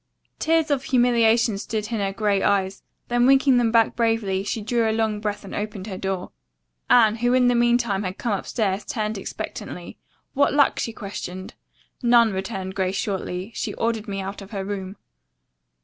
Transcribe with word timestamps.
Tears 0.39 0.71
of 0.71 0.85
humiliation 0.85 1.59
stood 1.59 1.91
in 1.91 1.99
her 1.99 2.11
gray 2.11 2.41
eyes, 2.41 2.81
then 3.07 3.27
winking 3.27 3.57
them 3.57 3.71
back 3.71 3.95
bravely, 3.95 4.43
she 4.43 4.59
drew 4.59 4.89
a 4.89 4.91
long 4.91 5.19
breath 5.19 5.45
and 5.45 5.53
opened 5.53 5.85
her 5.85 5.95
door. 5.99 6.31
Anne, 6.89 7.17
who 7.17 7.35
in 7.35 7.49
the 7.49 7.53
meantime 7.53 8.01
had 8.01 8.17
come 8.17 8.33
upstairs, 8.33 8.83
turned 8.83 9.19
expectantly. 9.19 9.99
"What 10.33 10.55
luck?" 10.55 10.79
she 10.79 10.91
questioned. 10.91 11.53
"None," 12.01 12.33
returned 12.33 12.73
Grace 12.73 12.95
shortly. 12.95 13.51
"She 13.53 13.75
ordered 13.75 14.07
me 14.07 14.19
out 14.21 14.41
of 14.41 14.49
her 14.49 14.65
room." 14.65 14.95